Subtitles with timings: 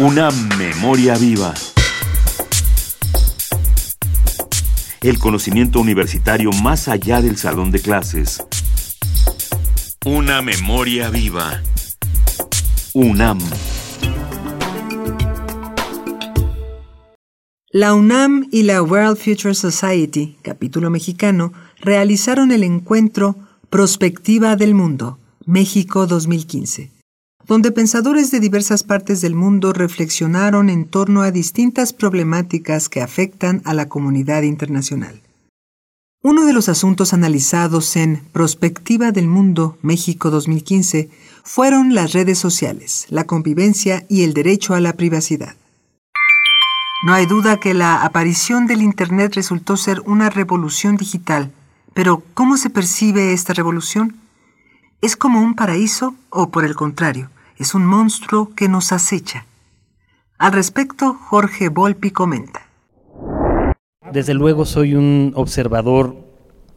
[0.00, 1.52] Una memoria viva.
[5.02, 8.40] El conocimiento universitario más allá del salón de clases.
[10.06, 11.64] Una memoria viva.
[12.94, 13.40] UNAM.
[17.72, 23.34] La UNAM y la World Future Society, capítulo mexicano, realizaron el encuentro
[23.68, 26.97] Prospectiva del Mundo, México 2015,
[27.48, 33.62] donde pensadores de diversas partes del mundo reflexionaron en torno a distintas problemáticas que afectan
[33.64, 35.22] a la comunidad internacional.
[36.22, 41.08] Uno de los asuntos analizados en Prospectiva del Mundo, México 2015,
[41.42, 45.56] fueron las redes sociales, la convivencia y el derecho a la privacidad.
[47.06, 51.50] No hay duda que la aparición del Internet resultó ser una revolución digital,
[51.94, 54.16] pero ¿cómo se percibe esta revolución?
[55.00, 59.46] ¿Es como un paraíso o por el contrario, es un monstruo que nos acecha?
[60.38, 62.68] Al respecto, Jorge Volpi comenta.
[64.12, 66.28] Desde luego soy un observador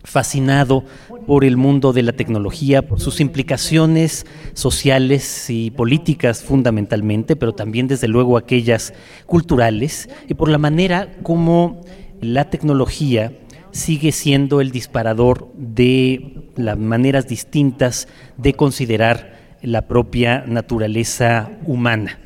[0.03, 0.83] fascinado
[1.27, 7.88] por el mundo de la tecnología, por sus implicaciones sociales y políticas fundamentalmente, pero también
[7.88, 8.93] desde luego aquellas
[9.27, 11.81] culturales, y por la manera como
[12.19, 13.38] la tecnología
[13.69, 18.07] sigue siendo el disparador de las maneras distintas
[18.38, 22.19] de considerar la propia naturaleza humana.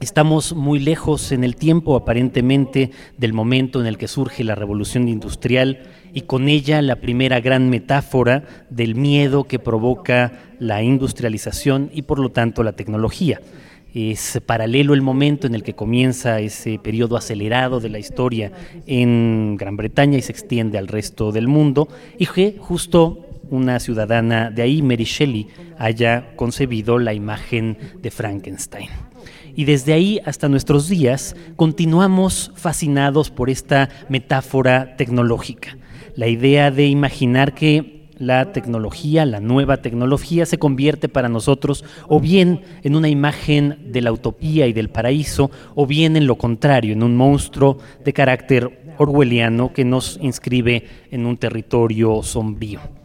[0.00, 5.08] Estamos muy lejos en el tiempo aparentemente del momento en el que surge la revolución
[5.08, 5.82] industrial
[6.12, 12.18] y con ella la primera gran metáfora del miedo que provoca la industrialización y por
[12.18, 13.40] lo tanto la tecnología.
[13.94, 18.50] Es paralelo el momento en el que comienza ese periodo acelerado de la historia
[18.86, 21.88] en Gran Bretaña y se extiende al resto del mundo
[22.18, 28.88] y que justo una ciudadana de ahí, Mary Shelley, haya concebido la imagen de Frankenstein.
[29.56, 35.76] Y desde ahí hasta nuestros días continuamos fascinados por esta metáfora tecnológica
[36.16, 42.20] la idea de imaginar que la tecnología, la nueva tecnología, se convierte para nosotros o
[42.20, 46.92] bien en una imagen de la utopía y del paraíso, o bien en lo contrario,
[46.92, 53.03] en un monstruo de carácter orwelliano que nos inscribe en un territorio sombrío.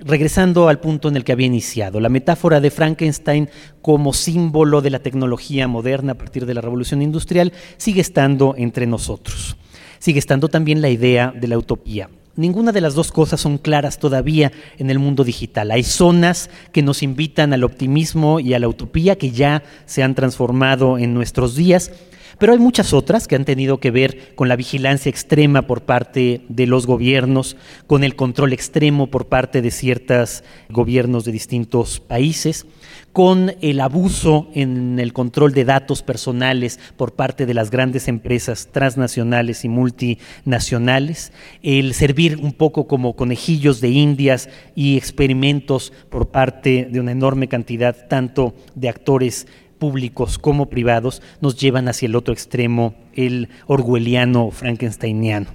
[0.00, 3.50] Regresando al punto en el que había iniciado, la metáfora de Frankenstein
[3.82, 8.86] como símbolo de la tecnología moderna a partir de la revolución industrial sigue estando entre
[8.86, 9.56] nosotros.
[9.98, 12.08] Sigue estando también la idea de la utopía.
[12.36, 15.72] Ninguna de las dos cosas son claras todavía en el mundo digital.
[15.72, 20.14] Hay zonas que nos invitan al optimismo y a la utopía que ya se han
[20.14, 21.90] transformado en nuestros días,
[22.38, 26.42] pero hay muchas otras que han tenido que ver con la vigilancia extrema por parte
[26.48, 27.56] de los gobiernos,
[27.86, 32.66] con el control extremo por parte de ciertos gobiernos de distintos países
[33.12, 38.68] con el abuso en el control de datos personales por parte de las grandes empresas
[38.70, 46.88] transnacionales y multinacionales, el servir un poco como conejillos de indias y experimentos por parte
[46.90, 52.34] de una enorme cantidad tanto de actores públicos como privados, nos llevan hacia el otro
[52.34, 55.46] extremo, el orwelliano frankensteiniano.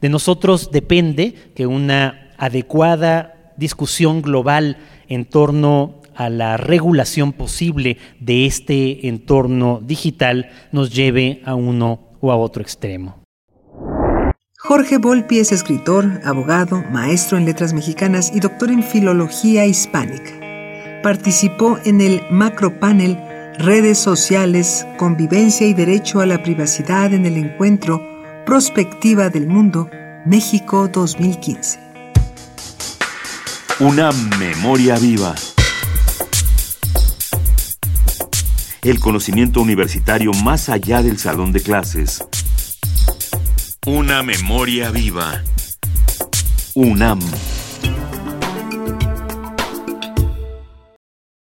[0.00, 4.78] De nosotros depende que una adecuada discusión global
[5.08, 12.32] en torno a la regulación posible de este entorno digital nos lleve a uno o
[12.32, 13.22] a otro extremo.
[14.58, 21.00] Jorge Volpi es escritor, abogado, maestro en letras mexicanas y doctor en filología hispánica.
[21.02, 23.18] Participó en el macropanel
[23.58, 28.02] Redes sociales, convivencia y derecho a la privacidad en el encuentro
[28.46, 29.88] Prospectiva del Mundo,
[30.26, 31.78] México 2015.
[33.80, 35.34] Una memoria viva.
[38.82, 42.24] el conocimiento universitario más allá del salón de clases.
[43.86, 45.42] Una memoria viva.
[46.74, 47.20] UNAM.